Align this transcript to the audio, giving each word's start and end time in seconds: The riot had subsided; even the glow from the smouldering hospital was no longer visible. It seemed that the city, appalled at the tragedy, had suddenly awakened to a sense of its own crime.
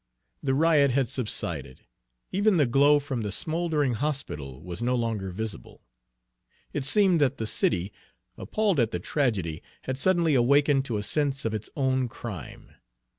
The 0.41 0.55
riot 0.55 0.89
had 0.89 1.07
subsided; 1.09 1.81
even 2.31 2.57
the 2.57 2.65
glow 2.65 2.97
from 2.97 3.21
the 3.21 3.31
smouldering 3.31 3.93
hospital 3.93 4.59
was 4.59 4.81
no 4.81 4.95
longer 4.95 5.29
visible. 5.29 5.83
It 6.73 6.83
seemed 6.85 7.21
that 7.21 7.37
the 7.37 7.45
city, 7.45 7.93
appalled 8.35 8.79
at 8.79 8.89
the 8.89 8.99
tragedy, 8.99 9.61
had 9.83 9.99
suddenly 9.99 10.33
awakened 10.33 10.85
to 10.85 10.97
a 10.97 11.03
sense 11.03 11.45
of 11.45 11.53
its 11.53 11.69
own 11.75 12.07
crime. 12.07 12.73